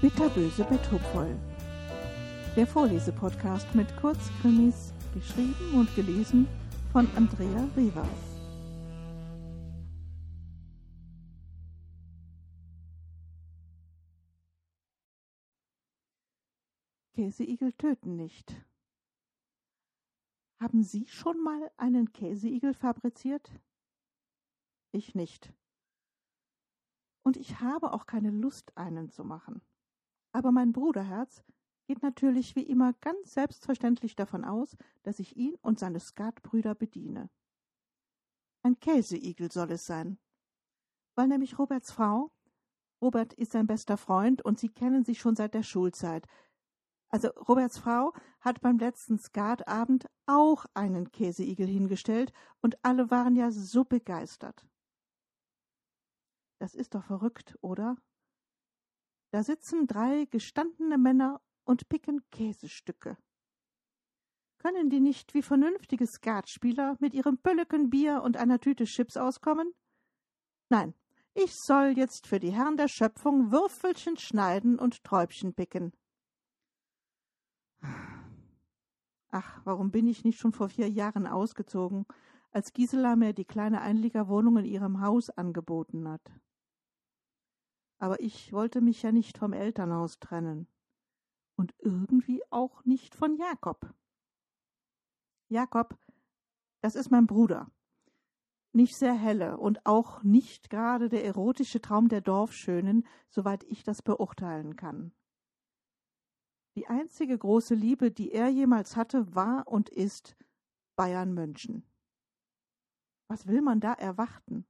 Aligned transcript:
Bitterböse 0.00 0.64
Betrugvoll. 0.64 1.36
Der 2.54 2.66
Vorlesepodcast 2.66 3.74
mit 3.74 3.94
Kurzkrimis, 3.96 4.92
geschrieben 5.14 5.74
und 5.74 5.94
gelesen 5.94 6.46
von 6.92 7.08
Andrea 7.16 7.68
Rivas. 7.76 8.06
Käseigel 17.14 17.72
töten 17.72 18.16
nicht. 18.16 18.54
Haben 20.60 20.82
Sie 20.82 21.06
schon 21.06 21.42
mal 21.42 21.70
einen 21.78 22.12
Käseigel 22.12 22.74
fabriziert? 22.74 23.50
Ich 24.92 25.14
nicht. 25.14 25.52
Und 27.26 27.36
ich 27.36 27.58
habe 27.58 27.92
auch 27.92 28.06
keine 28.06 28.30
Lust, 28.30 28.78
einen 28.78 29.10
zu 29.10 29.24
machen. 29.24 29.60
Aber 30.30 30.52
mein 30.52 30.70
Bruderherz 30.70 31.42
geht 31.88 32.00
natürlich 32.00 32.54
wie 32.54 32.62
immer 32.62 32.92
ganz 33.00 33.34
selbstverständlich 33.34 34.14
davon 34.14 34.44
aus, 34.44 34.76
dass 35.02 35.18
ich 35.18 35.36
ihn 35.36 35.56
und 35.60 35.80
seine 35.80 35.98
Skatbrüder 35.98 36.76
bediene. 36.76 37.28
Ein 38.62 38.78
Käseigel 38.78 39.50
soll 39.50 39.72
es 39.72 39.86
sein. 39.86 40.20
Weil 41.16 41.26
nämlich 41.26 41.58
Roberts 41.58 41.90
Frau, 41.90 42.30
Robert 43.02 43.32
ist 43.32 43.50
sein 43.50 43.66
bester 43.66 43.96
Freund 43.96 44.42
und 44.42 44.60
sie 44.60 44.68
kennen 44.68 45.04
sich 45.04 45.18
schon 45.18 45.34
seit 45.34 45.52
der 45.54 45.64
Schulzeit, 45.64 46.28
also 47.08 47.30
Roberts 47.48 47.78
Frau 47.78 48.12
hat 48.40 48.60
beim 48.60 48.78
letzten 48.78 49.18
Skatabend 49.18 50.06
auch 50.26 50.64
einen 50.74 51.10
Käseigel 51.10 51.66
hingestellt 51.66 52.32
und 52.60 52.84
alle 52.84 53.10
waren 53.10 53.34
ja 53.34 53.50
so 53.50 53.84
begeistert. 53.84 54.64
Das 56.66 56.74
ist 56.74 56.96
doch 56.96 57.04
verrückt, 57.04 57.56
oder? 57.60 57.96
Da 59.30 59.44
sitzen 59.44 59.86
drei 59.86 60.24
gestandene 60.24 60.98
Männer 60.98 61.40
und 61.64 61.88
picken 61.88 62.28
Käsestücke. 62.32 63.16
Können 64.58 64.90
die 64.90 64.98
nicht 64.98 65.32
wie 65.34 65.42
vernünftige 65.42 66.08
Skatspieler 66.08 66.96
mit 66.98 67.14
ihrem 67.14 67.38
Pölleken 67.38 67.88
Bier 67.88 68.20
und 68.24 68.36
einer 68.36 68.58
Tüte 68.58 68.82
Chips 68.82 69.16
auskommen? 69.16 69.74
Nein, 70.68 70.94
ich 71.34 71.54
soll 71.54 71.94
jetzt 71.96 72.26
für 72.26 72.40
die 72.40 72.50
Herren 72.50 72.76
der 72.76 72.88
Schöpfung 72.88 73.52
Würfelchen 73.52 74.16
schneiden 74.16 74.76
und 74.76 75.04
Träubchen 75.04 75.54
picken. 75.54 75.92
Ach, 79.30 79.60
warum 79.62 79.92
bin 79.92 80.08
ich 80.08 80.24
nicht 80.24 80.40
schon 80.40 80.52
vor 80.52 80.68
vier 80.68 80.90
Jahren 80.90 81.28
ausgezogen, 81.28 82.06
als 82.50 82.72
Gisela 82.72 83.14
mir 83.14 83.34
die 83.34 83.44
kleine 83.44 83.82
Einliegerwohnung 83.82 84.56
in 84.56 84.64
ihrem 84.64 85.00
Haus 85.00 85.30
angeboten 85.30 86.08
hat? 86.08 86.28
Aber 87.98 88.20
ich 88.20 88.52
wollte 88.52 88.80
mich 88.80 89.02
ja 89.02 89.12
nicht 89.12 89.38
vom 89.38 89.52
Elternhaus 89.52 90.18
trennen. 90.18 90.68
Und 91.56 91.74
irgendwie 91.78 92.42
auch 92.50 92.84
nicht 92.84 93.14
von 93.14 93.36
Jakob. 93.36 93.94
Jakob, 95.48 95.96
das 96.82 96.96
ist 96.96 97.10
mein 97.10 97.26
Bruder. 97.26 97.70
Nicht 98.72 98.96
sehr 98.96 99.14
helle 99.14 99.56
und 99.56 99.86
auch 99.86 100.22
nicht 100.22 100.68
gerade 100.68 101.08
der 101.08 101.24
erotische 101.24 101.80
Traum 101.80 102.08
der 102.08 102.20
Dorfschönen, 102.20 103.06
soweit 103.30 103.64
ich 103.64 103.84
das 103.84 104.02
beurteilen 104.02 104.76
kann. 104.76 105.12
Die 106.76 106.86
einzige 106.88 107.38
große 107.38 107.74
Liebe, 107.74 108.10
die 108.10 108.32
er 108.32 108.48
jemals 108.48 108.96
hatte, 108.96 109.34
war 109.34 109.66
und 109.66 109.88
ist 109.88 110.36
Bayern 110.94 111.32
München. 111.32 111.86
Was 113.28 113.46
will 113.46 113.62
man 113.62 113.80
da 113.80 113.94
erwarten? 113.94 114.66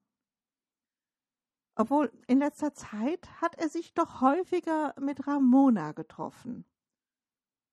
Obwohl 1.76 2.10
in 2.26 2.38
letzter 2.38 2.72
Zeit 2.72 3.28
hat 3.42 3.54
er 3.56 3.68
sich 3.68 3.92
doch 3.92 4.22
häufiger 4.22 4.94
mit 4.98 5.26
Ramona 5.26 5.92
getroffen. 5.92 6.64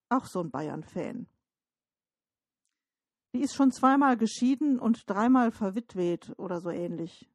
Auch 0.09 0.25
so 0.25 0.41
ein 0.41 0.51
Bayern-Fan. 0.51 1.27
Die 3.33 3.41
ist 3.41 3.55
schon 3.55 3.72
zweimal 3.72 4.17
geschieden 4.17 4.77
und 4.77 5.09
dreimal 5.09 5.51
verwitwet 5.51 6.38
oder 6.38 6.59
so 6.59 6.69
ähnlich. 6.69 7.29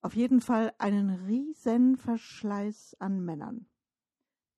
Auf 0.00 0.14
jeden 0.14 0.40
Fall 0.40 0.72
einen 0.78 1.10
riesen 1.26 1.96
Verschleiß 1.96 2.96
an 2.98 3.24
Männern. 3.24 3.66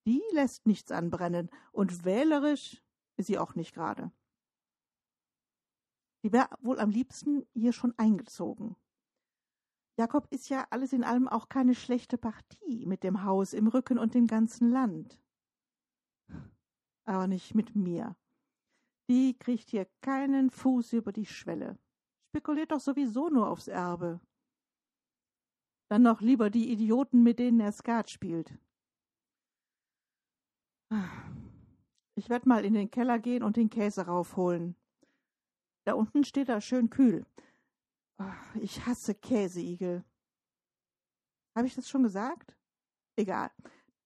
Die 0.06 0.22
lässt 0.32 0.66
nichts 0.66 0.92
anbrennen 0.92 1.50
und 1.72 2.04
wählerisch 2.04 2.82
ist 3.16 3.26
sie 3.26 3.38
auch 3.38 3.54
nicht 3.54 3.74
gerade. 3.74 4.12
Die 6.22 6.32
wäre 6.32 6.48
wohl 6.60 6.78
am 6.78 6.90
liebsten 6.90 7.46
hier 7.54 7.72
schon 7.72 7.94
eingezogen. 7.98 8.76
Jakob 9.96 10.26
ist 10.30 10.48
ja 10.48 10.66
alles 10.70 10.92
in 10.92 11.04
allem 11.04 11.28
auch 11.28 11.48
keine 11.48 11.74
schlechte 11.74 12.18
Partie 12.18 12.84
mit 12.86 13.04
dem 13.04 13.22
Haus 13.22 13.52
im 13.52 13.68
Rücken 13.68 13.98
und 13.98 14.14
dem 14.14 14.26
ganzen 14.26 14.70
Land. 14.70 15.20
Aber 17.04 17.28
nicht 17.28 17.54
mit 17.54 17.76
mir. 17.76 18.16
Die 19.08 19.36
kriegt 19.38 19.68
hier 19.70 19.86
keinen 20.00 20.50
Fuß 20.50 20.94
über 20.94 21.12
die 21.12 21.26
Schwelle. 21.26 21.78
Spekuliert 22.30 22.72
doch 22.72 22.80
sowieso 22.80 23.28
nur 23.28 23.48
aufs 23.48 23.68
Erbe. 23.68 24.20
Dann 25.90 26.02
noch 26.02 26.20
lieber 26.20 26.50
die 26.50 26.72
Idioten, 26.72 27.22
mit 27.22 27.38
denen 27.38 27.60
er 27.60 27.70
Skat 27.70 28.10
spielt. 28.10 28.58
Ich 32.16 32.28
werd 32.30 32.46
mal 32.46 32.64
in 32.64 32.74
den 32.74 32.90
Keller 32.90 33.18
gehen 33.18 33.42
und 33.42 33.56
den 33.56 33.70
Käse 33.70 34.06
raufholen. 34.06 34.76
Da 35.86 35.94
unten 35.94 36.24
steht 36.24 36.48
er 36.48 36.60
schön 36.60 36.88
kühl. 36.88 37.26
Ich 38.54 38.86
hasse 38.86 39.14
Käseigel. 39.14 40.04
Habe 41.56 41.66
ich 41.66 41.74
das 41.74 41.88
schon 41.88 42.02
gesagt? 42.02 42.56
Egal. 43.16 43.50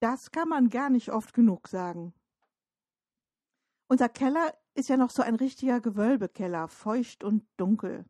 Das 0.00 0.30
kann 0.30 0.48
man 0.48 0.68
gar 0.68 0.90
nicht 0.90 1.10
oft 1.10 1.34
genug 1.34 1.68
sagen. 1.68 2.14
Unser 3.88 4.08
Keller 4.08 4.54
ist 4.74 4.88
ja 4.88 4.96
noch 4.96 5.10
so 5.10 5.22
ein 5.22 5.34
richtiger 5.34 5.80
Gewölbekeller, 5.80 6.68
feucht 6.68 7.24
und 7.24 7.46
dunkel. 7.56 8.04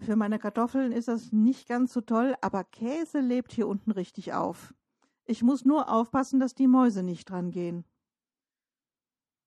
Für 0.00 0.14
meine 0.14 0.38
Kartoffeln 0.38 0.92
ist 0.92 1.08
das 1.08 1.32
nicht 1.32 1.68
ganz 1.68 1.92
so 1.92 2.00
toll, 2.00 2.36
aber 2.40 2.62
Käse 2.62 3.20
lebt 3.20 3.52
hier 3.52 3.66
unten 3.66 3.90
richtig 3.90 4.32
auf. 4.32 4.74
Ich 5.24 5.42
muss 5.42 5.64
nur 5.64 5.90
aufpassen, 5.92 6.38
dass 6.38 6.54
die 6.54 6.68
Mäuse 6.68 7.02
nicht 7.02 7.28
dran 7.28 7.50
gehen. 7.50 7.84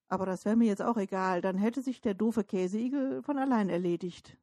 Aber 0.09 0.25
das 0.25 0.43
wäre 0.43 0.57
mir 0.57 0.67
jetzt 0.67 0.81
auch 0.81 0.97
egal, 0.97 1.41
dann 1.41 1.57
hätte 1.57 1.81
sich 1.81 2.01
der 2.01 2.13
doofe 2.13 2.43
Käseigel 2.43 3.23
von 3.23 3.37
allein 3.37 3.69
erledigt. 3.69 4.37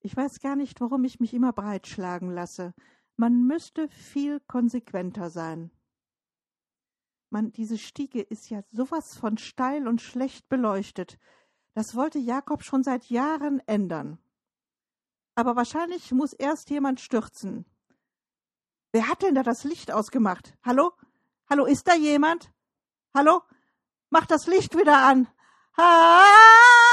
Ich 0.00 0.16
weiß 0.16 0.40
gar 0.40 0.56
nicht, 0.56 0.80
warum 0.80 1.04
ich 1.04 1.20
mich 1.20 1.34
immer 1.34 1.52
breitschlagen 1.52 2.30
lasse. 2.30 2.74
Man 3.16 3.46
müsste 3.46 3.88
viel 3.88 4.40
konsequenter 4.40 5.28
sein. 5.28 5.70
Man, 7.28 7.52
diese 7.52 7.78
Stiege 7.78 8.20
ist 8.22 8.50
ja 8.50 8.62
sowas 8.72 9.16
von 9.16 9.38
steil 9.38 9.86
und 9.86 10.00
schlecht 10.00 10.48
beleuchtet. 10.48 11.18
Das 11.74 11.94
wollte 11.94 12.18
Jakob 12.18 12.64
schon 12.64 12.82
seit 12.82 13.06
Jahren 13.10 13.60
ändern. 13.66 14.18
Aber 15.34 15.54
wahrscheinlich 15.54 16.12
muss 16.12 16.32
erst 16.32 16.70
jemand 16.70 17.00
stürzen. 17.00 17.66
Wer 18.92 19.08
hat 19.08 19.22
denn 19.22 19.34
da 19.34 19.42
das 19.42 19.64
Licht 19.64 19.92
ausgemacht? 19.92 20.56
Hallo? 20.64 20.92
Hallo, 21.48 21.66
ist 21.66 21.86
da 21.86 21.94
jemand? 21.94 22.50
Hallo? 23.14 23.42
Mach 24.08 24.26
das 24.26 24.46
Licht 24.46 24.76
wieder 24.76 24.98
an. 24.98 25.28
Ha! 25.76 26.89